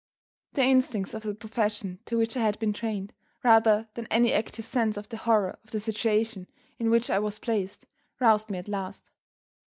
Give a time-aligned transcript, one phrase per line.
[0.53, 3.13] The instincts of the profession to which I had been trained,
[3.43, 6.47] rather than any active sense of the horror of the situation
[6.79, 7.85] in which I was placed,
[8.19, 9.03] roused me at last.